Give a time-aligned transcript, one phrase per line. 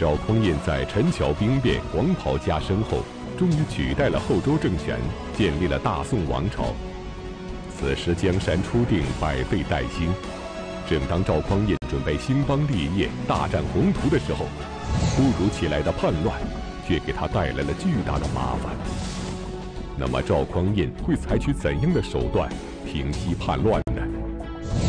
[0.00, 3.02] 赵匡胤在陈桥兵变、黄袍加身后，
[3.38, 4.98] 终于取代了后周政权，
[5.36, 6.68] 建立了大宋王朝。
[7.68, 10.08] 此时江山初定，百废待兴。
[10.88, 14.46] 正当赵匡胤准备兴邦立业、大展宏图的时候，
[15.14, 16.40] 突如其来的叛乱
[16.88, 18.74] 却给他带来了巨大的麻烦。
[19.98, 22.50] 那么赵匡胤会采取怎样的手段
[22.86, 24.00] 平息叛乱呢？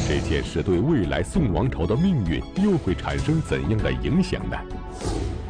[0.08, 4.58] 这件事对未来宋王朝的命运又会产生怎样的影响呢？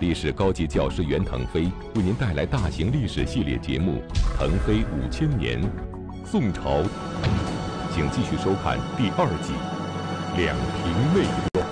[0.01, 4.01] 历史高级教师袁腾飞为您带来大型历史系列节目
[4.35, 5.61] 《腾飞五千年》，
[6.25, 6.81] 宋朝，
[7.93, 9.53] 请继续收看第二季
[10.37, 11.21] 《两平内
[11.53, 11.67] 乱》。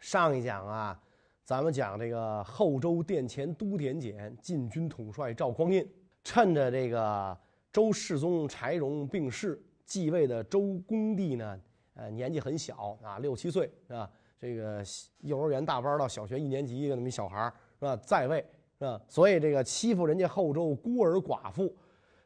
[0.00, 1.00] 上一讲啊，
[1.44, 5.88] 咱们讲这个后周殿前都点检禁军统帅赵匡胤，
[6.24, 7.38] 趁着这个
[7.72, 11.56] 周世宗柴荣病逝，继位的周恭帝呢，
[11.94, 14.10] 呃，年纪很小啊，六七岁是吧？
[14.40, 14.82] 这个
[15.20, 17.96] 幼儿园大班到小学一年级的那么一小孩是吧？
[17.96, 18.38] 在位
[18.78, 19.00] 是吧？
[19.06, 21.76] 所以这个欺负人家后周孤儿寡妇，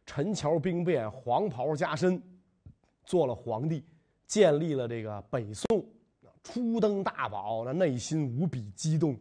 [0.06, 2.22] 陈桥兵变，黄袍加身，
[3.04, 3.84] 做了皇帝，
[4.26, 5.84] 建立了这个北宋。
[6.46, 9.18] 初登大宝，那内心无比激动，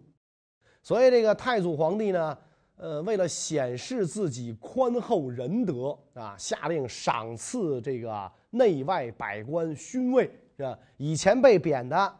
[0.82, 2.38] 所以这个太祖皇帝呢，
[2.76, 10.78] 呃，为了显示自己宽厚仁德啊，下令赏赐这个内外百官勋位，是吧？
[10.98, 12.14] 以前被贬的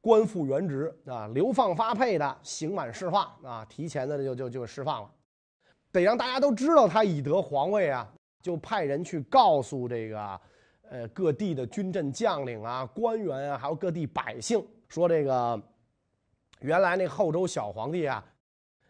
[0.00, 5.10] 官复原职啊，流放发配的刑满释放啊，提前的就就就释放了，
[5.92, 8.10] 得让大家都知道他已得皇位啊，
[8.42, 10.40] 就派人去告诉这个。
[10.92, 15.62] 呃，各地的军镇将领啊、官员啊，还有各地百姓，说这个
[16.62, 18.20] 原来那后周小皇帝啊，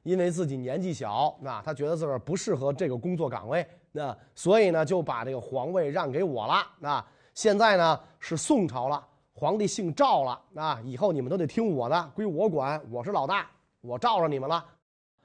[0.03, 6.67] 因为自己年纪小，那他觉得自个儿不适合这个工作岗位，那所以呢就把这个皇位让给我了。
[6.79, 9.07] 那现在呢是宋朝了，
[9.41, 13.47] 皇帝姓赵了，啊，以后你们都得听我的，归我管，我是老大，
[13.81, 14.63] 我罩着你们了。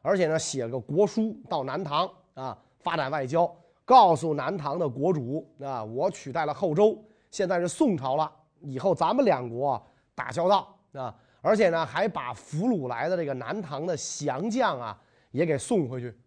[0.01, 3.53] 而且呢，写个国书到南唐啊，发展外交。
[3.83, 6.97] 告诉南唐的国主啊，我取代了后周，
[7.29, 8.31] 现在是宋朝了，
[8.61, 9.85] 以后咱们两国
[10.15, 14.97] 打交道啊，而且呢，还把俘虏来的这个南唐的降将啊
[15.31, 16.17] 也给送回去。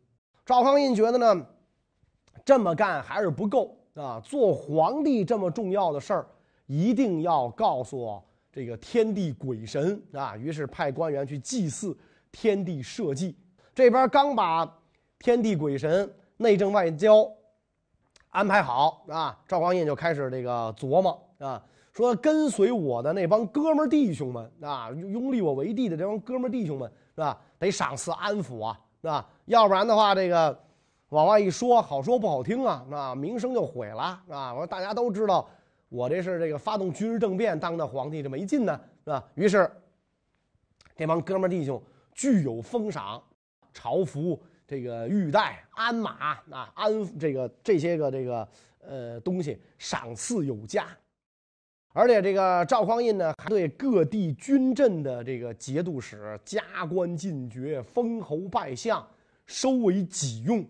[0.44, 1.46] 赵匡胤觉得呢，
[2.44, 6.26] 这么干还是不够啊，做皇帝这么重要的事儿，
[6.68, 10.36] 一定要告诉这个天地鬼神啊。
[10.36, 11.98] 于是派官员去祭祀
[12.30, 13.34] 天地社稷。
[13.74, 14.64] 这边刚把
[15.18, 17.28] 天地鬼神、内政外交。
[18.30, 21.60] 安排好啊，赵匡胤就开始这个琢磨啊，
[21.94, 27.40] 说跟随我的那帮哥们弟兄们啊，拥立我为帝的这帮哥们弟兄们是吧？
[27.58, 29.26] 得赏赐安抚啊，是吧？
[29.46, 30.56] 要不然的话，这个
[31.08, 34.52] 往外一说，好说不好听啊，那名声就毁了啊！
[34.52, 35.48] 我说大家都知道，
[35.88, 39.24] 我这是这个发动军事政变当的皇帝，这没劲呢，是吧？
[39.34, 39.70] 于是
[40.96, 41.82] 这帮哥们弟兄
[42.14, 43.22] 具有封赏，
[43.72, 44.40] 朝服。
[44.70, 48.46] 这个玉带、鞍马啊，鞍这个这些个这个
[48.80, 50.86] 呃东西赏赐有加，
[51.94, 59.02] 而且这个赵匡胤呢，还对各地军镇的这个节度使加官进爵、封侯拜相，
[59.46, 60.62] 收为己用。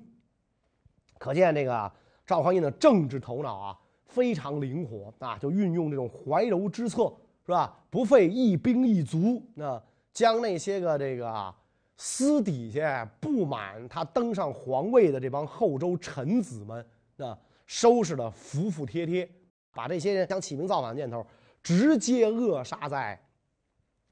[1.19, 1.93] 可见这个
[2.25, 7.05] 赵匡胤的政治头脑啊非常灵活啊，就运用这种怀柔之策，
[7.47, 7.79] 是吧？
[7.89, 9.81] 不费一兵一卒，那
[10.13, 11.55] 将那些个这个。
[12.01, 16.87] 私底下不满他登上皇位的这帮后周臣子们，
[17.17, 17.37] 啊，
[17.67, 19.29] 收拾的服服帖帖，
[19.73, 21.27] 把这些人想起兵造反的念头
[21.61, 23.21] 直接扼杀在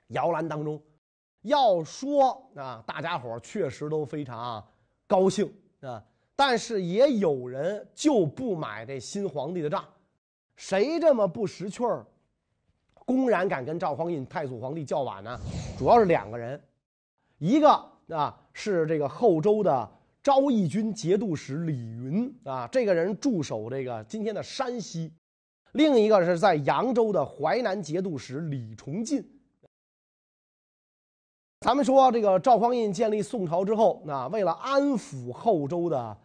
[0.09, 0.83] 摇篮当中。
[1.43, 4.67] 要说啊，大家伙确实都非常
[5.07, 5.49] 高兴
[5.81, 6.03] 啊，
[6.37, 9.83] 但是也有人就不买这新皇帝的账。
[10.55, 12.07] 谁这么不识趣儿，
[13.07, 15.39] 公然敢跟赵匡胤太祖皇帝叫板呢？
[15.79, 16.63] 主要是两个人。
[17.39, 17.69] 一个
[18.09, 19.91] 啊是这个后周的
[20.23, 25.11] 昭义军节度使李云啊，这个人驻守这个今天的山西；
[25.73, 29.23] 另一个是在扬州的淮南节度使李崇进。
[31.61, 36.17] 咱们说这个赵匡胤建立宋朝之后，那为了安抚后周的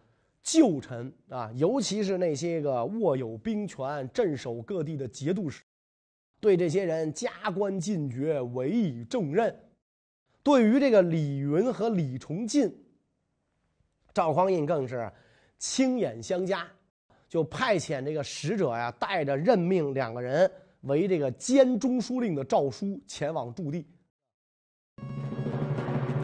[0.42, 5.62] 旧臣啊，尤其是那些个握有兵权、镇守各地的节度使，
[6.40, 9.54] 对这些人加官进爵，委以重任。
[10.42, 12.72] 对于这个李云和李崇进，
[14.12, 15.10] 赵匡胤更是
[15.58, 16.66] 亲眼相加，
[17.28, 20.50] 就派遣这个使者呀，带着任命两个人
[20.80, 23.86] 为这个兼中书令的诏书前往驻地。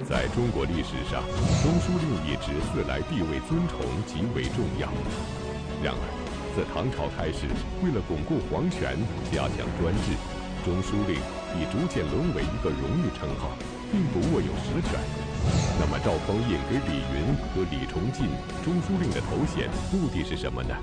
[0.09, 1.21] 在中国历史上，
[1.61, 4.89] 中书令一职自来地位尊崇，极为重要。
[5.85, 6.03] 然而，
[6.57, 7.45] 自唐朝开始，
[7.85, 8.97] 为了巩固皇权、
[9.31, 10.17] 加强专制。
[10.65, 11.21] 中书令
[11.61, 13.53] 已逐渐沦为一个荣誉称号，
[13.93, 14.97] 并不握有实权。
[15.79, 18.33] 那么赵匡胤给李云和李崇进
[18.65, 20.75] 中书令的头衔，目的是什么呢？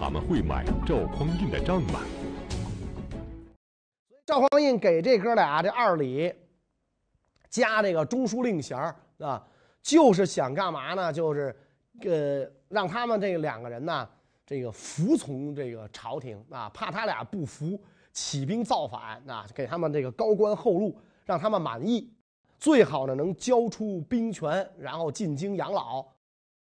[0.00, 2.00] 他们会买赵匡胤的账吗？
[4.26, 6.34] 赵匡胤给这哥俩这二李
[7.48, 8.78] 加这个中书令衔
[9.18, 9.44] 啊，
[9.82, 11.12] 就是想干嘛呢？
[11.12, 11.54] 就是
[12.02, 14.08] 呃，让他们这两个人呢，
[14.46, 17.80] 这个服从这个朝廷啊，怕他俩不服，
[18.12, 22.12] 起兵造反啊，给他们这个高官厚禄，让他们满意。
[22.58, 26.04] 最好呢，能交出兵权，然后进京养老。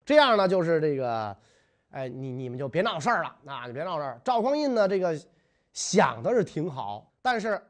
[0.06, 1.36] 这样呢，就是这个，
[1.90, 3.68] 哎，你你们就别闹事儿了啊！
[3.68, 4.22] 你别闹事儿。
[4.24, 5.20] 赵匡胤呢，这个
[5.74, 7.62] 想的是挺好，但是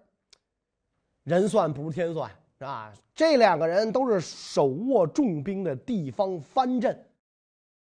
[1.23, 2.29] 人算不如天算，
[2.61, 2.93] 是吧？
[3.15, 6.95] 这两个人都是手握重兵的地方藩镇，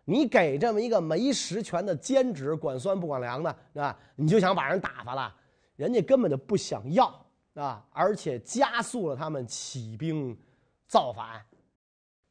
[0.06, 3.98] 你给这么一个没实权的兼职管酸不管粮的，是吧？
[4.16, 5.36] 你就想把人打发了，
[5.76, 7.26] 人家根本就不想要。
[7.56, 7.84] 啊！
[7.92, 10.38] 而且加速了他们起兵
[10.88, 11.44] 造反。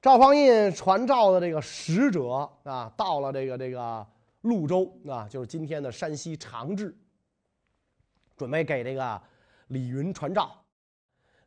[0.01, 4.07] 赵匡胤传召的这个使者啊，到了这个这个
[4.43, 6.97] 潞州啊，就是今天的山西长治，
[8.39, 9.21] 准备给这个
[9.67, 10.51] 李云传召。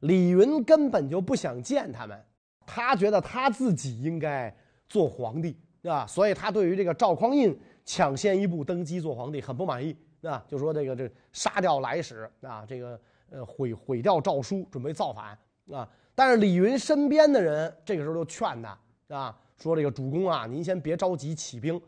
[0.02, 2.24] 李云根本就不想见他们，
[2.68, 4.56] 他觉得他自己应该
[4.88, 13.00] 做皇帝啊，所以他对于这个赵匡胤抢先一步登基做皇帝很不满意啊，就说这个这杀掉来使啊，这个。
[13.34, 15.40] 呃，毁毁掉诏书，准备造反
[15.72, 15.88] 啊！
[16.14, 18.78] 但是李云身边的人这个时候就劝他
[19.08, 21.82] 啊，说这个主公啊，您先别着急起兵，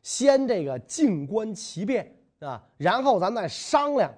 [0.00, 4.10] 先这个静观其变啊，然后咱再商量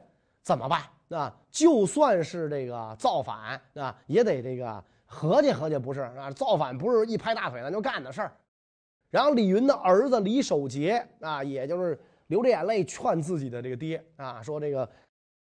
[0.44, 1.34] 怎么办啊？
[1.50, 6.30] 就算是这个造反啊，也得这个合计合计，不是啊？
[6.30, 8.32] 造反不是一拍大腿咱就干的事儿。
[9.10, 11.98] 然后李云的儿子李守节啊，也就是
[12.28, 14.88] 流着眼泪劝自己的这个爹啊，说这个。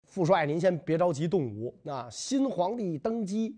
[0.05, 2.07] 父帅，您先别着急动武啊！
[2.11, 3.57] 新皇帝登基，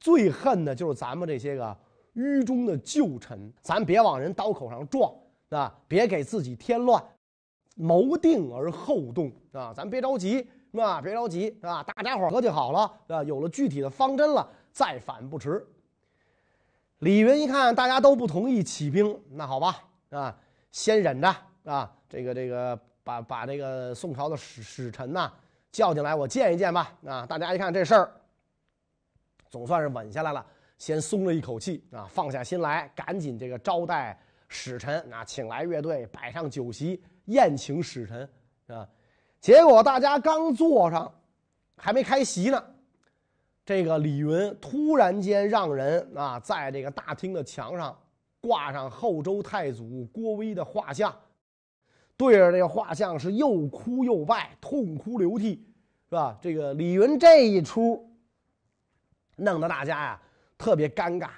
[0.00, 1.76] 最恨的就是咱们这些个
[2.14, 5.12] 狱中的旧臣，咱别往人刀口上撞
[5.50, 5.72] 啊！
[5.86, 7.00] 别给自己添乱，
[7.76, 9.72] 谋定而后动啊！
[9.72, 11.00] 咱别着急，那？
[11.00, 11.82] 别着急啊！
[11.82, 15.66] 大家伙合计好了啊，有了具体的方针了，再反不迟。
[16.98, 20.36] 李云一看大家都不同意起兵，那好吧啊，
[20.70, 21.34] 先忍着
[21.64, 21.94] 啊！
[22.08, 25.32] 这个这个，把把这个宋朝的使使臣呐。
[25.70, 26.92] 叫进来，我见一见吧。
[27.06, 28.10] 啊，大家一看这事儿，
[29.50, 30.44] 总算是稳下来了，
[30.78, 34.18] 先松了一口气啊，放下心来，赶紧这个招待
[34.48, 38.28] 使臣啊，请来乐队，摆上酒席，宴请使臣
[38.66, 38.88] 啊。
[39.40, 41.12] 结果大家刚坐上，
[41.76, 42.62] 还没开席呢，
[43.64, 47.96] 这个李云突然间让人啊，在这个大厅的墙上
[48.40, 51.14] 挂上后周太祖郭威的画像。
[52.16, 55.64] 对着这个画像是又哭又拜，痛哭流涕，
[56.08, 56.36] 是吧？
[56.42, 58.10] 这个李云这一出，
[59.36, 60.22] 弄得大家呀
[60.58, 61.28] 特别尴尬，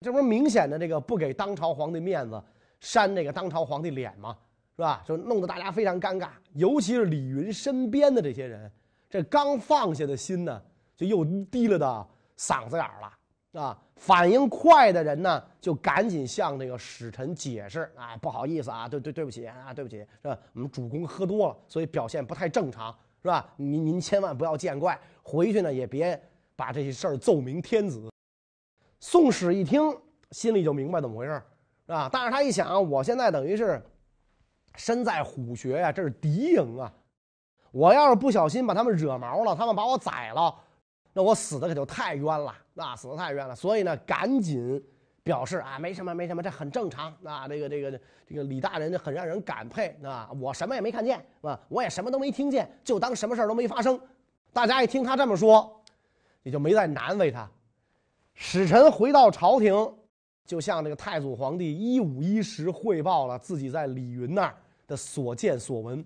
[0.00, 2.40] 这不是明显的这个不给当朝皇帝面子，
[2.78, 4.38] 扇这个当朝皇帝脸吗？
[4.76, 5.02] 是吧？
[5.06, 8.70] 就弄得大家非常尴尬，尤其是李云身边的这些人，
[9.08, 10.62] 这刚放下的心呢，
[10.94, 12.06] 就又低了的
[12.36, 13.12] 嗓子眼了。
[13.58, 20.38] 啊，反应快的人呢，就赶紧向那个使臣解释：“哎，不好意思啊，对对对不起啊，对不起，是吧？
[20.52, 23.48] 我们主公喝多了，所以表现不太正常，是吧？
[23.56, 26.20] 您您千万不要见怪，回去呢也别
[26.54, 28.10] 把这些事儿奏明天子。”
[29.00, 29.80] 宋史一听，
[30.32, 31.42] 心里就明白怎么回事，
[31.86, 32.10] 是吧？
[32.12, 33.82] 但是他一想，我现在等于是
[34.76, 36.92] 身在虎穴呀，这是敌营啊，
[37.72, 40.54] 我要是不小心把他们惹毛了，他们把我宰了。
[41.12, 43.56] 那我死的可就太冤了，啊，死的太冤了。
[43.56, 44.82] 所以呢，赶紧
[45.22, 47.10] 表示啊，没什么，没什么，这很正常。
[47.24, 53.98] 啊，这个，这个，这个李大人很让人感佩，啊，我什么也没看见，啊，我也什么都没听见，就当什么事儿都没发生。
[54.52, 55.82] 大家一听他这么说，
[56.42, 57.50] 也就没再难为他。
[58.34, 59.74] 使臣回到朝廷，
[60.44, 64.54] 就向这个太祖皇帝一五一十汇报了自己在李云那儿
[64.86, 66.04] 的所见所闻。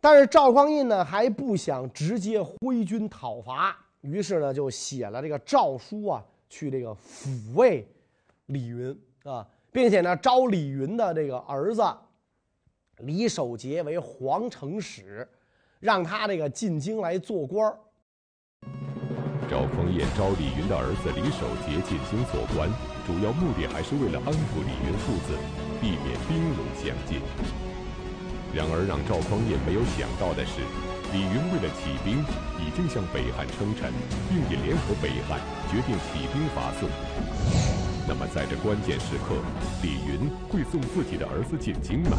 [0.00, 3.76] 但是赵匡胤呢，还不想直接挥军讨伐。
[4.00, 7.86] 于是呢，就写了这个诏书啊，去这个抚慰
[8.46, 11.82] 李云啊，并且呢，招李云的这个儿子
[13.00, 15.28] 李守节为皇城使，
[15.80, 17.78] 让他这个进京来做官。
[19.50, 22.70] 赵匡胤招李云的儿子李守节进京做官，
[23.06, 25.36] 主要目的还是为了安抚李云父子，
[25.80, 27.20] 避免兵戎相见。
[28.54, 30.60] 然而，让赵匡胤没有想到的是。
[31.12, 32.22] 李云为了起兵，
[32.62, 33.90] 已经向北汉称臣，
[34.28, 36.88] 并已联合北汉，决定起兵伐宋。
[38.06, 39.34] 那么，在这关键时刻，
[39.82, 42.16] 李云会送自己的儿子进京吗？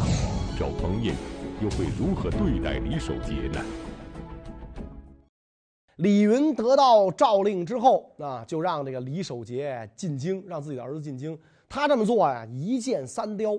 [0.58, 1.14] 赵匡胤
[1.62, 3.64] 又会如何对待李守节呢？
[5.96, 11.38] 李云得到诏令之后啊，就让这个李守杰进京，让自己的儿子进京。
[11.72, 13.58] 他这么做呀，一箭三雕。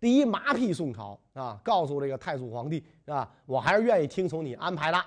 [0.00, 4.98] 第一，麻痹宋朝啊，告诉这个太祖皇帝啊，我还是愿意听从你安排的。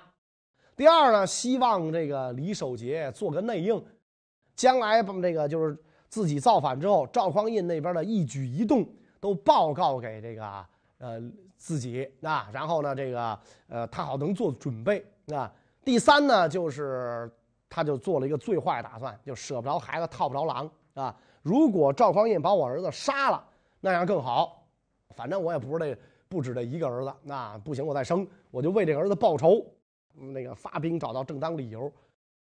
[0.76, 3.84] 第二呢，希望这个李守杰做个内应，
[4.54, 5.76] 将来把这个就是
[6.08, 10.64] 自己造反之后，赵匡胤那边的一举一动都报告给这个
[10.98, 11.20] 呃
[11.56, 15.52] 自己啊，然后呢，这个呃他好能做准备啊。
[15.84, 17.28] 第三呢，就是
[17.68, 21.16] 他就做了一个最坏打算，就舍不着孩子套不着狼啊。
[21.48, 23.42] 如果赵匡胤把我儿子杀了，
[23.80, 24.66] 那样更好。
[25.14, 29.64] 反正我也不是这不止这一个儿子，那不行，我再生，我就为这个儿子报仇。
[30.12, 31.90] 那个发兵找到正当理由。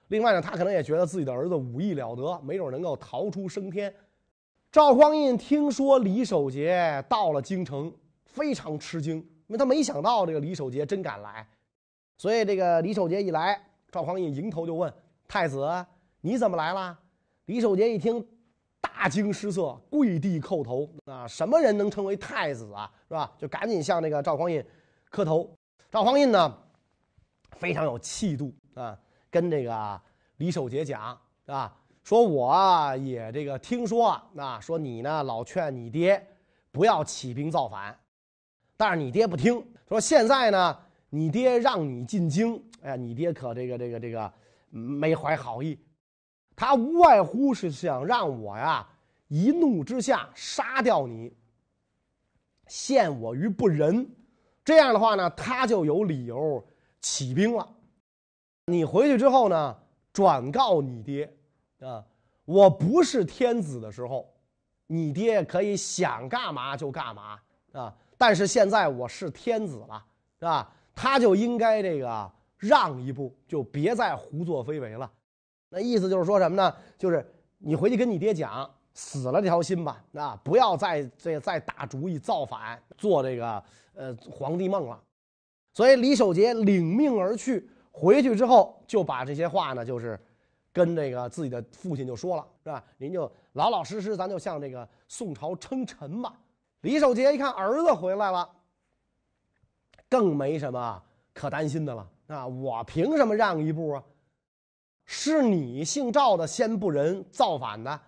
[0.08, 3.94] 另外呢，他可能也觉得自己的儿子武艺了得，没准能够逃出升天。
[4.72, 7.94] 赵匡胤听说李守杰到了京城，
[8.26, 11.48] 非常吃惊，因为他没想到这个李守杰真敢来。
[12.18, 13.62] 所以这个李守杰一来，
[13.92, 14.92] 赵匡胤迎头就问
[15.28, 15.86] ：“太子，
[16.22, 16.98] 你怎么来了？”
[17.46, 18.26] 李守杰一听，
[18.98, 22.92] 大惊失色，跪地叩头：“啊，什么人能称为太子啊？
[23.08, 24.66] 是吧？”就赶紧向这个赵匡胤
[25.12, 25.48] 磕头。
[25.92, 26.58] 赵匡胤呢，
[27.52, 28.98] 非常有气度啊，
[29.30, 30.02] 跟这个
[30.38, 31.72] 李守杰讲啊，
[32.04, 36.28] 说我也这个听说啊，说你呢老劝你爹
[36.72, 37.96] 不要起兵造反，
[38.76, 40.76] 但是你爹不听，说现在呢。
[41.10, 44.30] 你爹让你进京，哎，你爹可这个这个这个
[44.70, 45.80] 没怀好意，
[46.58, 48.86] 他无外乎是想让我呀
[49.28, 51.32] 一怒之下杀掉你，
[52.66, 54.10] 陷我于不仁。
[54.66, 56.66] 这样的话呢，他就有理由
[57.00, 57.70] 起兵了。
[58.66, 59.78] 你回去之后呢，
[60.12, 61.32] 转告你爹
[61.80, 62.04] 啊，
[62.44, 64.28] 我不是天子的时候，
[64.88, 67.40] 你爹可以想干嘛就干嘛
[67.74, 67.96] 啊。
[68.18, 70.04] 但是现在我是天子了，
[70.40, 70.74] 是吧？
[70.96, 75.10] 他就应该这个让一步，就别再胡作非为了。
[75.70, 76.74] 那意思就是说什么呢？
[76.98, 77.26] 就是
[77.58, 85.00] 你回去跟你爹讲，死了这条心吧，啊，不要再这再打主意造反，做这个呃皇帝梦了。
[85.74, 90.20] 所以李守杰领命而去，回去之后就把这些话呢，就是
[90.72, 92.84] 跟这个自己的父亲就说了，是吧？
[92.98, 96.34] 您就老老实实，咱就向这个宋朝称臣吧。
[96.82, 98.50] 李守杰一看儿子回来了。
[100.10, 102.48] 更没什么可担心的了啊！
[102.48, 104.04] 我凭什么让一步啊？
[105.08, 108.00] 是你姓赵的先不仁造反的，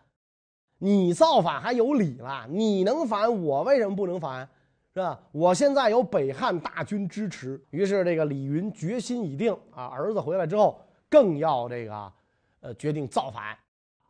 [0.78, 2.46] 你造反还有理了？
[2.50, 4.48] 你能反，我为什么不能反？
[4.94, 5.18] 是吧？
[5.32, 9.86] 我现在有北汉大军支持，于是这个李云决心已定啊！
[9.86, 12.14] 儿子回来之后，更要这个
[12.60, 13.58] 呃决定造反，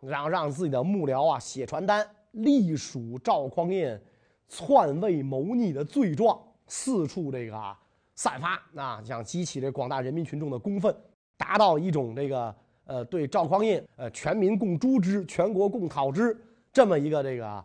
[0.01, 4.01] 然后让自己的幕僚啊写传单，隶属赵匡胤
[4.47, 6.41] 篡位谋逆的罪状。
[6.67, 7.77] 四处这个
[8.15, 10.95] 散发啊，想激起这广大人民群众的公愤，
[11.37, 12.55] 达到一种这个
[12.89, 16.35] 呃对赵匡胤呃全民共诛之，全国共讨之
[16.73, 17.63] 这么一个这个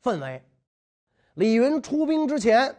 [0.00, 0.40] 氛围。
[1.34, 2.72] 李云出兵之前，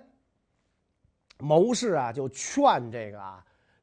[1.39, 3.19] 谋士啊就劝这个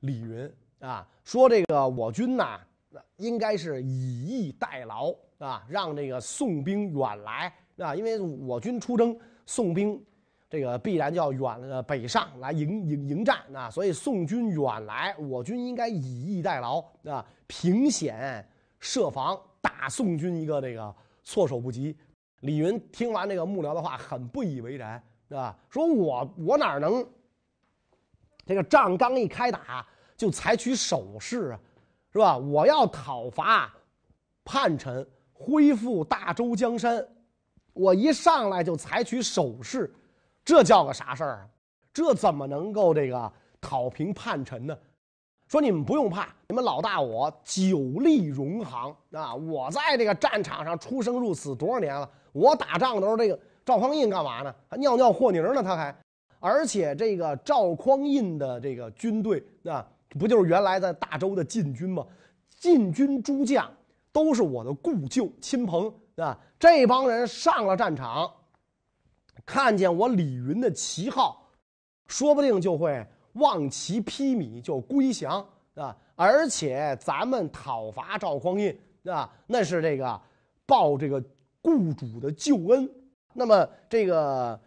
[0.00, 2.59] 李云啊说：“这个我军呐，
[3.17, 10.03] 应该是以逸待劳啊，让这个宋兵远来啊，因为我军出征，宋兵。”
[10.50, 18.49] 这个必然就要远呃北上来迎迎迎战啊，所以宋军远来，我军应该以逸待劳啊，凭险
[18.81, 21.95] 设防，打宋军一个这个措手不及。
[22.40, 25.59] 李云听完这个幕僚的话，很不以为然，是吧？
[25.69, 27.07] 说我我哪能
[28.47, 29.87] 这个仗刚一开打
[30.17, 31.61] 就采取守势啊，
[32.11, 32.38] 是吧？
[32.38, 33.71] 我要讨伐
[34.45, 37.07] 叛臣，恢复大周江山，
[37.75, 39.95] 我一上来就采取守势。
[40.49, 41.49] 这叫个啥事儿啊？
[41.93, 44.75] 这怎么能够这个讨平叛臣呢？
[45.47, 49.35] 说你们不用怕，你们老大我久立荣行啊！
[49.35, 52.09] 我在这个战场上出生入死多少年了？
[52.33, 54.55] 我打仗的时候这个赵匡胤干嘛呢？
[54.71, 55.62] 还尿尿和泥呢？
[55.62, 55.95] 他还，
[56.40, 59.87] 而且这个赵匡胤的这个军队啊，
[60.19, 62.02] 不就是原来在大周的禁军吗？
[62.59, 63.71] 禁军诸将
[64.11, 66.38] 都是我的故旧亲朋啊！
[66.59, 68.33] 这帮人上了战场。
[69.49, 71.49] 看见我李云的旗号，
[72.07, 73.02] 说不定就会
[73.33, 75.43] 望其披靡，就归降
[75.75, 75.97] 啊！
[76.14, 80.21] 而且咱们讨伐赵匡胤啊，那是这个
[80.67, 81.19] 报这个
[81.62, 82.87] 雇主的救恩。
[83.33, 84.61] 那么这个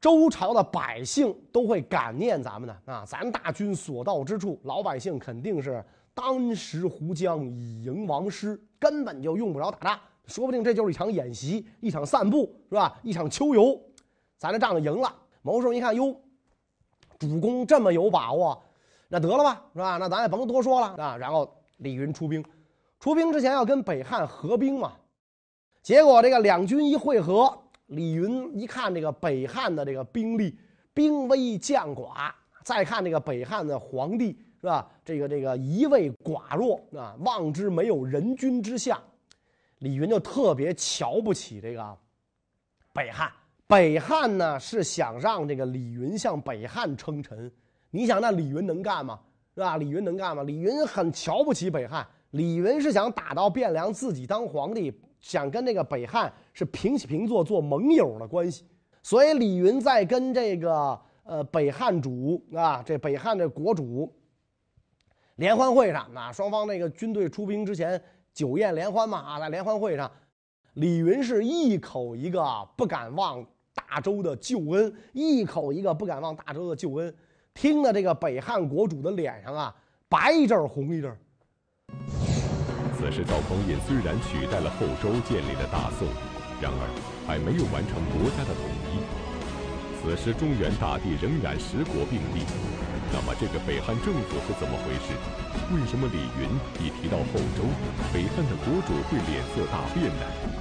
[0.00, 3.04] 周朝的百姓都会感念咱们的啊！
[3.04, 5.84] 咱大军所到之处，老百姓肯定是
[6.14, 12.96] 当时湖江以迎王师，根本就用不着打仗，说不定这就是一场演习，一场散步，是吧？
[13.02, 13.76] 一场秋游。
[14.38, 15.14] 咱这仗就赢了。
[15.42, 16.14] 谋士一看，哟，
[17.18, 18.62] 主公这么有把握，
[19.08, 19.96] 那得了吧，是吧？
[19.96, 21.16] 那咱也甭多说了啊。
[21.16, 22.44] 然后李云出兵，
[22.98, 24.92] 出兵之前要跟北汉合兵嘛。
[25.82, 30.58] 结果这个两军一会合，李云一看这个北汉的这个兵力
[30.92, 32.32] 兵微将寡，
[32.64, 34.90] 再看这个北汉的皇帝是吧？
[35.04, 39.00] 这个这个一味寡弱啊，望之没有人君之相。
[39.78, 41.98] 李云就特别瞧不起这个
[42.92, 43.30] 北汉。
[43.66, 47.50] 北汉呢是想让这个李云向北汉称臣。
[47.90, 49.18] 你想那李云能干吗？
[49.54, 49.76] 是吧？
[49.76, 50.42] 李云能干吗？
[50.42, 52.06] 李云很瞧不起北汉。
[52.30, 54.92] 李云是想打到汴梁，自己当皇帝。
[55.18, 58.64] 想跟这个北汉是平起平坐做盟友的关系，
[59.02, 64.14] 所以李云在跟这个呃北汉主啊，这北汉的国主
[65.36, 68.00] 联欢会上啊，双方那个军队出兵之前
[68.32, 70.08] 酒宴联欢嘛啊，在联欢会上，
[70.74, 72.44] 李云是一口一个
[72.76, 73.44] 不敢忘
[73.76, 77.14] 大周的救恩，一口一个不敢忘大周的救恩，
[77.52, 79.74] 听的这个北汉国主的脸上啊
[80.08, 81.14] 白一阵红一阵。
[82.98, 86.08] 此时，赵匡胤虽然取代了后周，建立了大宋，
[86.60, 86.80] 然而
[87.26, 88.98] 还没有完成国家的统一。
[90.00, 92.42] 此时，中原大地仍然十国并立。
[93.12, 95.12] 那么，这个北汉政府是怎么回事？
[95.70, 96.48] 为什么李云
[96.82, 97.62] 一提到后周，
[98.12, 100.55] 北汉的国主会脸色大变呢？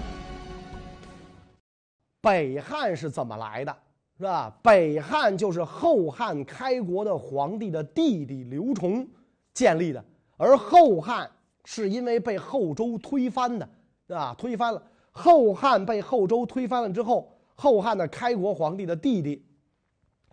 [2.25, 3.77] 北汉是怎么来的？
[4.17, 4.57] 是吧？
[4.63, 9.07] 北汉就是后汉开国的皇帝的弟弟刘崇
[9.53, 10.03] 建立的，
[10.37, 11.29] 而后汉。
[11.67, 13.67] 是因为被后周推翻的，
[14.09, 14.79] 啊，推翻了
[15.09, 19.43] 后汉被后周推翻了之后，后汉的开国皇帝的弟弟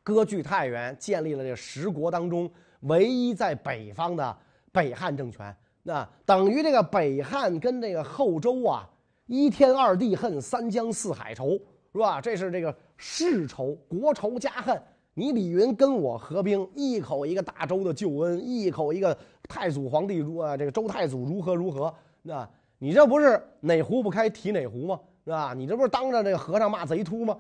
[0.03, 4.37] 割据太原，建立了这十国当中唯一在北方的
[4.71, 5.57] 北汉政权。
[5.83, 8.87] 那等于这个北汉跟这个后周啊，
[9.25, 11.59] 一天二地恨，三江四海仇，
[11.93, 12.21] 是吧？
[12.21, 14.81] 这是这个世仇，国仇家恨。
[15.15, 21.95] 你李云跟我合兵，一口一个大周的旧恩，一口一个太祖皇帝如啊，这个周太祖如何如何？
[22.23, 24.99] 那你这不是哪壶不开提哪壶吗？
[25.25, 25.53] 是吧？
[25.55, 27.37] 你这不是当着这个和尚骂贼秃吗？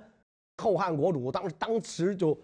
[0.58, 2.38] 后汉国主当当时就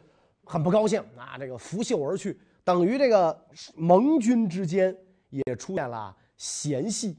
[0.45, 3.39] 很不高兴啊，这个拂袖而去，等于这个
[3.77, 4.97] 盟军之间
[5.29, 7.19] 也出现了嫌隙。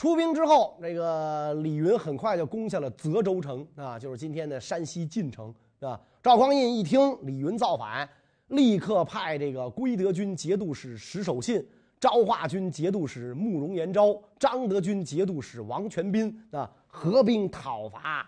[0.00, 5.54] 出兵之后，这个李云很快就攻下了泽州城啊，就是今天的山西晋城。
[5.78, 6.00] 是吧？
[6.22, 8.08] 赵匡胤一听李云造反，
[8.48, 11.62] 立刻派这个归德军节度使石守信、
[12.00, 18.26] 昭化军节度使慕容延昭、张德军节度使王全斌啊，合兵讨伐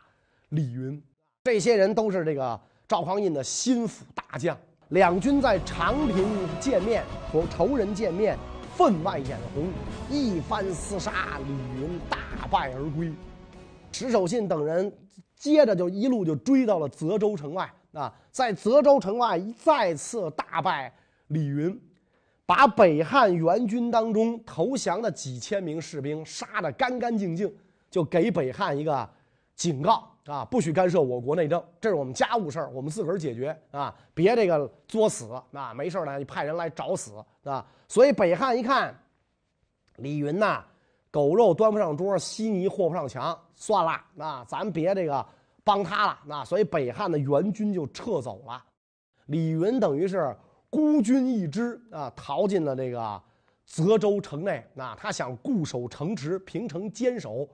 [0.51, 1.03] 李云。
[1.45, 4.55] 这些人都是这个赵匡胤的心腹大将。
[4.91, 6.29] 两军在长平
[6.61, 8.37] 见面，和仇人见面，
[8.77, 9.69] 分外眼红，
[10.11, 13.13] 一番厮杀，李云大败而归。
[13.93, 14.93] 石守信等人。
[15.35, 20.95] 接着就一路就追到了泽州城外啊，在泽州城外再次大败
[21.27, 21.81] 李云，
[22.47, 27.53] 把北汉援军当中投降的几千名士兵杀得干干净净，
[27.91, 29.11] 就给北汉一个
[29.57, 37.13] 警告啊，不许干涉我国内政，这是我们家务事儿，我们自个儿解决啊，别这个作死啊，没事儿呢你派人来找死
[37.45, 37.67] 啊。
[37.89, 38.95] 所以北汉一看，
[39.97, 40.65] 李云呐。
[41.11, 45.23] 狗肉端不上桌，稀泥和不上墙，算了，那咱别这个
[45.63, 46.19] 帮他了。
[46.25, 48.65] 那所以北汉的援军就撤走了，
[49.27, 50.35] 李云等于是
[50.71, 53.23] 孤军一支啊，逃进了这个
[53.67, 54.67] 泽州城内。
[54.73, 57.47] 那他想固守城池，平城坚守，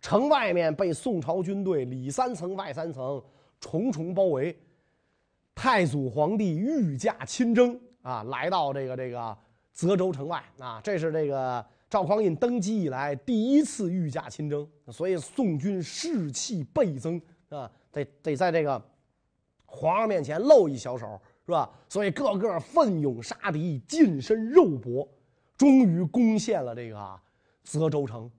[0.00, 3.22] 城外面被宋朝军队里三层外三层
[3.60, 4.56] 重重包围。
[5.54, 9.36] 太祖皇帝御驾亲征啊，来到这个这个
[9.72, 11.64] 泽州城外啊，这是这个。
[11.90, 18.78] 赵匡胤登基以来第一次御驾亲征，所以宋军士气倍增啊，得得在这个
[19.64, 21.70] 皇上面前露一小手，是吧？
[21.88, 25.08] 所以个个奋勇杀敌，近身肉搏，
[25.56, 27.20] 终于攻陷了这个
[27.64, 28.30] 泽州城。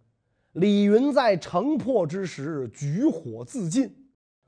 [0.53, 3.93] 李云在城破之时举火自尽，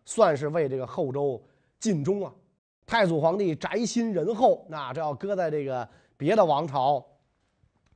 [0.06, 1.42] 算是为这个后周
[1.80, 2.34] 尽忠啊。
[2.86, 5.88] 太祖皇帝宅心仁厚，那这要搁在这个
[6.18, 7.06] 别的王朝。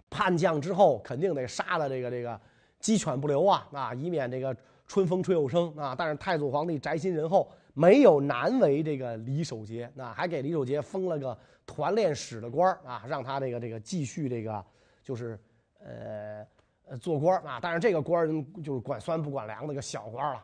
[0.08, 2.40] 叛将之后肯定得杀了这个这个
[2.80, 4.56] 鸡犬不留啊啊，以免这个
[4.88, 5.94] 春风吹又生啊。
[5.98, 14.64] 但是太祖皇帝宅心仁厚，没有难为这个李守节，那还给李守节封了个团练使的官啊，让他这个这个继续这个
[15.04, 15.38] 就是
[15.80, 16.46] 呃
[16.90, 17.60] 呃做官啊。
[17.62, 18.28] 但是这个官
[18.64, 20.44] 就是管酸不管凉的个小官了。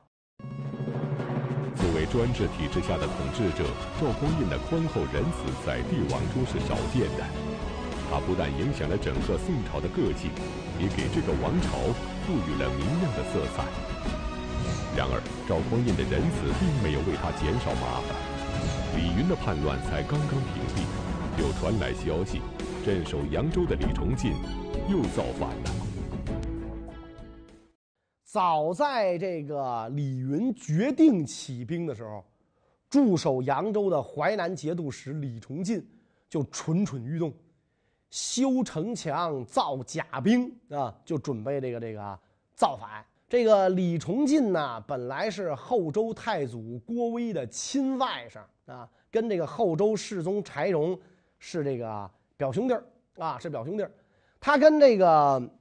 [1.76, 3.64] 作为专制体制下的统治者，
[4.00, 7.24] 赵匡胤的宽厚仁慈在帝王中是少见的。
[8.12, 10.30] 他不但影响了整个宋朝的个性，
[10.78, 11.80] 也给这个王朝
[12.28, 13.64] 赋予了明亮的色彩。
[14.98, 18.12] 然而，赵匡胤的仁慈并没有为他减少麻烦。
[18.98, 20.84] 李云的叛乱才刚刚平定，
[21.40, 22.42] 又传来消息，
[22.86, 24.34] 镇守扬州的李崇进
[24.90, 25.81] 又造反了。
[28.32, 32.24] 早在这个李云决定起兵的时候，
[32.90, 35.86] 驻守扬州的淮南节度使李崇进
[36.30, 37.34] 就蠢蠢欲动，
[38.10, 42.18] 修城墙、造甲兵啊，就准备这个这个
[42.54, 43.06] 造反。
[43.28, 48.40] 这个李崇进呢，本来是后周太祖郭威的亲外甥
[48.72, 50.98] 啊，跟这个后周世宗柴荣
[51.38, 52.74] 是这个表兄弟
[53.18, 53.86] 啊，是表兄弟。
[54.40, 55.52] 他跟这个。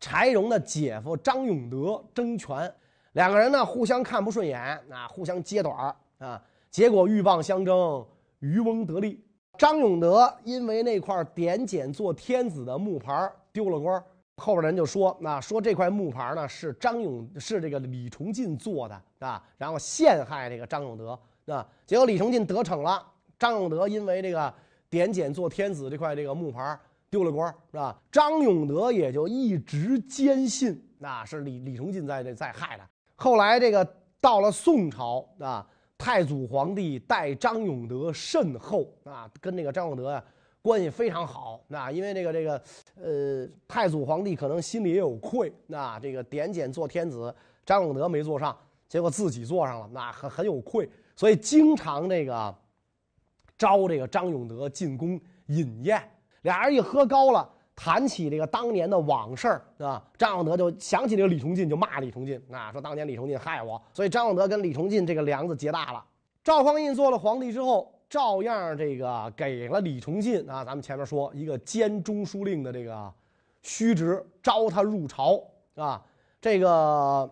[0.00, 2.72] 柴荣的姐夫张永德争权，
[3.12, 4.58] 两个人呢互相看不顺眼
[4.90, 8.04] 啊，互相揭短儿啊，结果鹬蚌相争，
[8.38, 9.22] 渔翁得利。
[9.58, 14.02] 张永德因为那块点检做天子的木牌丢了官，
[14.38, 21.10] 后边人就说啊，说这块木牌呢是张永是这个李崇进做的啊，然后陷害这个张永德
[21.46, 23.06] 啊，结果李崇进得逞了，
[23.38, 24.50] 张永德因为这个
[24.88, 26.78] 点检做天子这块这个木牌。
[27.10, 28.00] 丢了官是吧？
[28.12, 32.88] 张永德也就一直坚信那是李李崇进在在害他。
[33.16, 33.86] 后来这个
[34.20, 35.66] 到了宋朝啊，
[35.98, 40.24] 太祖皇帝待张永德甚厚啊，跟这个张永德呀
[40.62, 41.60] 关系非常好。
[41.66, 42.62] 那因为这个这个
[42.94, 45.52] 呃，太祖皇帝可能心里也有愧。
[45.66, 47.34] 那这个点检做天子，
[47.66, 48.56] 张永德没做上，
[48.88, 52.54] 结果自己做上了，那很很有愧，所以经常这个
[53.58, 56.00] 招这个张永德进宫饮宴。
[56.42, 59.48] 俩人一喝高了，谈起这个当年的往事
[59.78, 66.04] 啊，张永德就想起这个李崇进，就骂李崇进啊，说当年李崇进害我，所以张永德跟李崇进这个梁子结大了。
[66.42, 73.12] 赵匡胤做了皇帝之后，照样这个给了李崇进啊，咱们前面说一个兼中书令的这个
[73.62, 75.42] 虚职，招他入朝
[75.74, 76.02] 啊。
[76.40, 77.30] 这个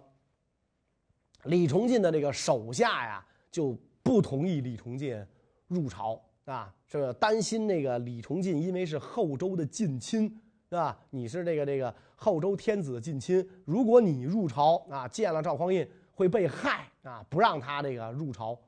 [1.44, 5.24] 李崇进的这个手下呀，就不同意李崇进
[5.66, 6.20] 入朝。
[6.48, 10.26] 啊，这担心那个李崇进，因为是后周的近亲，
[10.70, 10.98] 是吧？
[11.10, 18.58] 你是这个这个后周天子的近亲，如果你入朝啊，见了赵匡胤会被害啊，不让他这个入朝。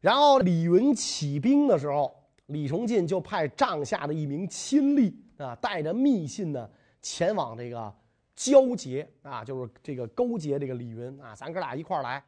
[0.00, 2.12] 然后李云起兵的时候，
[2.46, 6.68] 李崇进就派帐下的一名亲吏啊，带着密信呢，
[7.00, 7.94] 前往这个
[8.34, 12.20] 交结啊，就是这个勾结这个李云啊，咱哥俩一块来，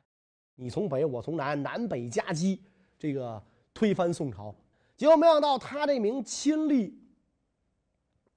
[0.54, 2.62] 你从北，我从南，南北夹击
[2.96, 3.42] 这个。
[3.80, 4.54] 推翻宋朝，
[4.94, 6.92] 结果没想到他这名亲吏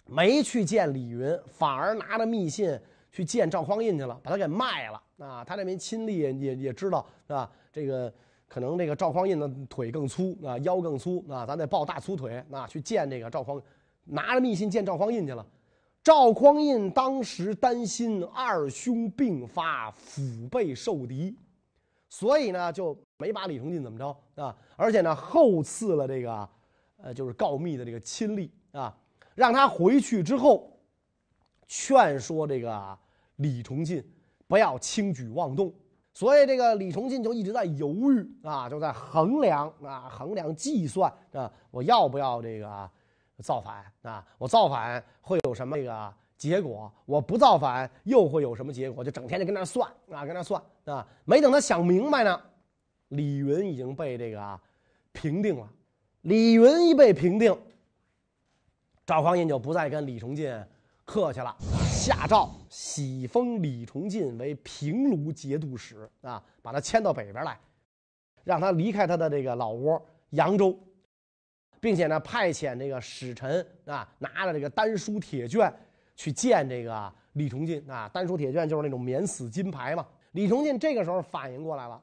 [0.05, 2.79] 没去见李云，反而拿着密信
[3.11, 5.43] 去见赵匡胤去了，把他给卖了啊！
[5.43, 7.51] 他这名亲吏也也也知道是吧？
[7.73, 8.13] 这个
[8.47, 13.61] 可能这个赵匡胤的腿更粗啊，腰更粗啊，咱得抱大粗腿啊，去见这个赵匡，
[14.05, 15.45] 拿着密信见赵匡胤去了。
[16.01, 21.35] 赵匡胤当时担心二兄病发，腹背受敌。
[22.13, 24.55] 所以呢，就没把李崇进怎么着啊？
[24.75, 26.47] 而且呢，后赐了这个，
[26.97, 28.95] 呃，就是告密的这个亲历啊，
[29.33, 30.79] 让他回去之后，
[31.65, 32.95] 劝说这个
[33.37, 34.07] 李崇进
[34.47, 35.73] 不要轻举妄动。
[36.13, 42.87] 所以这个李崇进就一直在犹豫啊，就在衡量啊，衡量计算啊，我要不要这个
[43.39, 44.23] 造反啊？
[44.37, 46.13] 我造反会有什么这个？
[46.43, 49.01] 结果我不造反又会有什么结果？
[49.01, 52.37] 就整天就跟那算啊，跟那算啊，没等他想明白呢，
[53.07, 54.59] 李云已经被这个
[55.13, 55.65] 平定了。
[56.23, 57.57] 李云一被平定，
[59.05, 60.53] 赵匡胤就不再跟李崇进
[61.05, 61.55] 客气了，
[61.89, 67.57] 下诏喜封李崇进为平卢节度使啊，把他迁到北边来，
[68.43, 70.77] 让他离开他的这个老窝扬州，
[71.79, 75.73] 并且呢派遣这个使臣啊，拿着这个丹书铁卷。
[76.15, 80.05] 去见这个李崇进啊，丹书铁卷就是那种免死金牌嘛。
[80.33, 82.01] 李崇进这个时候反应过来了，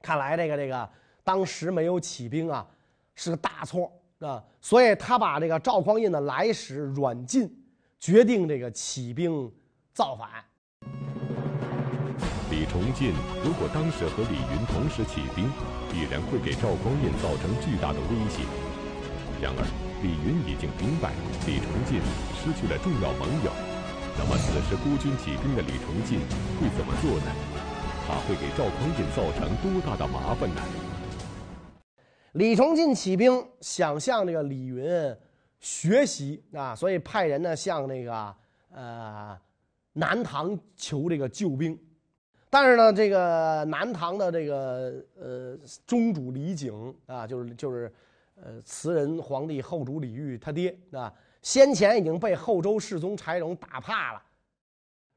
[0.00, 0.88] 看来这个这个
[1.24, 2.66] 当时没有起兵啊，
[3.14, 7.50] 是个大错啊，所以他把这个赵匡胤的来使软禁，
[7.98, 9.50] 决定这个起兵
[9.92, 10.28] 造反。
[12.50, 15.50] 李崇进如果当时和李云同时起兵，
[15.90, 18.71] 必然会给赵匡胤造成巨大的威胁。
[19.42, 19.66] 然而。
[20.02, 21.10] 李云已经明白，
[21.46, 21.98] 李崇进
[22.38, 23.50] 失去了重要盟友。
[24.18, 26.20] 那么，此时孤军起兵的李崇进
[26.58, 27.30] 会怎么做呢？
[28.06, 30.62] 他会给赵匡胤造成多大的麻烦呢？
[32.32, 34.84] 李崇进起兵，想向这个李云
[35.60, 38.34] 学习啊，所以派人呢向那个
[38.72, 39.38] 呃
[39.92, 41.78] 南唐求这个救兵。
[42.50, 47.92] 但是呢，这个南唐的这个呃宗主李景啊，就是就是。
[48.44, 54.22] 呃，词人皇帝后主李煜他爹啊，先前已经被后周世宗柴荣打怕了，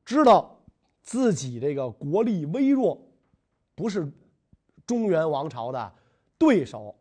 [0.05, 0.55] 知道
[1.01, 3.01] 自己这个国力微弱，
[3.73, 4.07] 不是
[4.85, 5.93] 中原王朝的
[6.37, 6.95] 对手，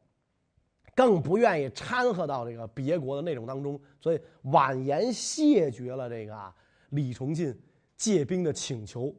[0.95, 6.55] 更不愿意掺和到这个别国的内容当中，所以婉言谢绝了这个
[6.89, 7.55] 李崇进
[7.99, 9.15] 借兵的请求。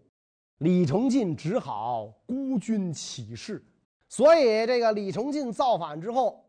[0.59, 3.63] 李崇进只好孤军起事。
[4.07, 6.44] 所以这个李崇进造反之后，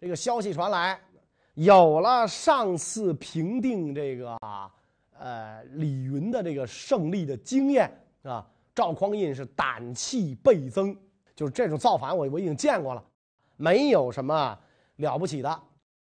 [0.00, 1.00] 这个消息传来，
[1.54, 4.38] 有了上次平定这个
[5.18, 7.90] 呃李云的这个胜利的经验
[8.22, 10.96] 啊，赵匡胤是胆气倍增。
[11.34, 13.04] 就是这种造反，我我已经见过了，
[13.56, 14.58] 没有什么
[14.96, 15.62] 了不起的。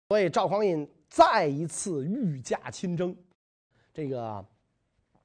[0.09, 3.17] 所以赵匡胤再一次御驾亲征，
[3.93, 4.45] 这个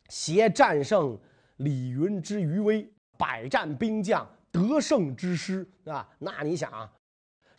[0.10, 1.16] 携战胜
[1.58, 6.08] 李云之余威，百战兵将得胜之师啊！
[6.18, 6.92] 那你想啊，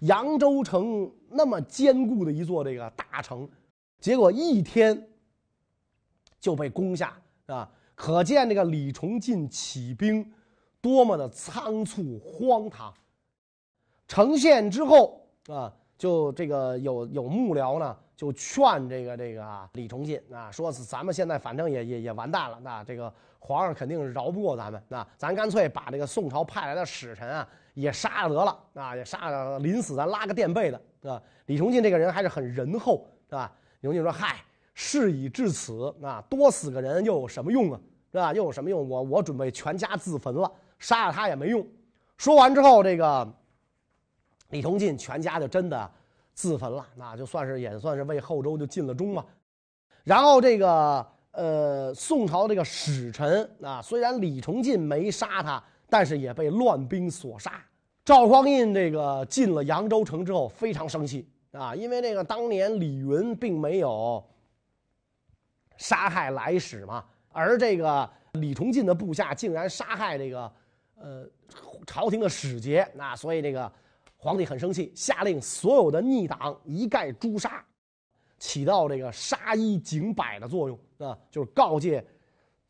[0.01, 3.49] 扬州城那么坚固的一座这个大城，
[3.99, 5.09] 结果一天
[6.39, 7.71] 就被攻下啊！
[7.95, 10.31] 可见这个李崇进起兵。
[10.83, 12.91] 多么的仓促荒唐！
[14.09, 31.23] 呈现之后啊，就这个有有幕僚呢，就劝这个这个李崇进啊，说是咱们现在反正也也也完蛋了，那这个皇上肯定是饶不过咱们，那咱干脆把这个宋朝派来的使臣啊也杀了得了啊，也杀了，临死咱拉个垫背的啊。
[31.47, 33.53] 李崇进这个人还是很仁厚，是吧？
[33.81, 34.37] 李崇进说：“嗨，
[34.75, 37.81] 事已至此啊，多死个人又有什么用啊？
[38.13, 38.33] 是吧？
[38.33, 38.89] 又有什么用？
[38.89, 41.67] 我我准备全家自焚了。”杀了他也没用。
[42.17, 43.31] 说完之后，这个
[44.49, 45.91] 李崇进全家就真的
[46.33, 49.25] 自焚了，那就算是也算是为后周就尽了忠嘛。
[50.05, 57.63] 然后这个呃宋朝这个使臣啊，虽然李崇进没杀他，但是也被乱兵所杀。
[58.05, 64.25] 赵匡胤这个进了扬州城之后非常生气啊，因为那个当年李云并没有
[65.77, 70.51] 杀害来使嘛，而这个李崇进的部下竟然杀害这个。
[71.03, 71.27] 呃，
[71.87, 73.73] 朝廷的使节，那所以这个
[74.19, 77.65] 皇帝很生气，下令所有的逆党一概诛杀，
[78.39, 82.07] 起到这个杀一儆百的作用啊，就是告诫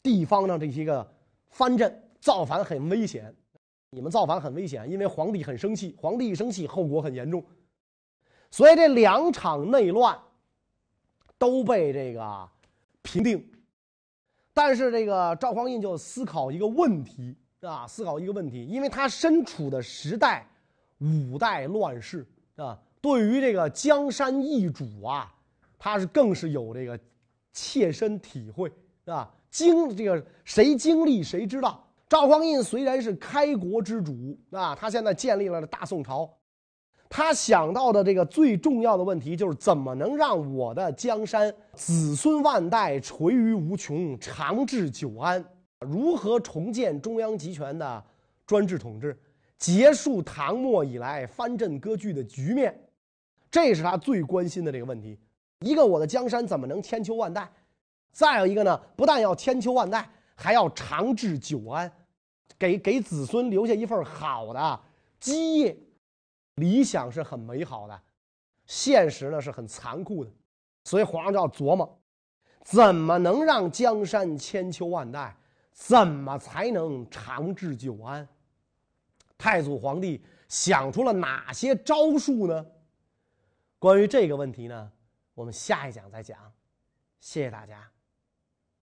[0.01, 1.05] 地方上这些个
[1.49, 3.35] 藩镇造反很危险，
[3.91, 7.45] 你们造反很危险，因为皇帝很生气，皇帝一生气后果很严重，
[8.51, 10.17] 所以这两场内乱
[11.39, 12.49] 都被这个
[13.03, 13.51] 平定，
[14.53, 17.37] 但是这个赵匡胤就思考一个问题。
[17.61, 20.49] 啊，思考一个问题，因为他身处的时代，
[21.01, 25.31] 五代乱世啊，对于这个江山易主啊，
[25.79, 26.99] 他是更是有这个
[27.53, 28.73] 切身体会
[29.05, 29.31] 啊。
[29.51, 31.87] 经这个谁经历谁知道。
[32.11, 36.29] 赵匡胤虽然是开国之主啊，他现在建立了大宋朝，
[37.09, 45.43] 他想到的这个最重要的问题就是怎么能让我的江山子孙万代垂于无穷，长治久安。
[45.87, 48.05] 如何重建中央集权的
[48.45, 49.17] 专制统治，
[49.57, 52.77] 结束唐末以来藩镇割据的局面，
[53.53, 55.17] 这是他最关心的这个问题。
[55.61, 57.49] 一个，我的江山怎么能千秋万代？
[58.11, 61.91] 再有一个呢，不但要千秋万代，还要长治久安，
[62.59, 64.81] 给给子孙留下一份好的
[65.19, 65.77] 基业。
[66.57, 68.03] 理想是很美好的，
[68.67, 70.31] 现实呢是很残酷的，
[70.85, 71.99] 所以皇上就要琢磨，
[72.63, 75.35] 怎么能让江山千秋万代？
[75.73, 78.29] 怎么才能长治久安？
[79.39, 82.67] 太祖皇帝想出了哪些招数呢？
[83.79, 84.93] 关于这个问题呢，
[85.33, 86.37] 我们下一讲再讲。
[87.21, 87.91] 谢谢大家。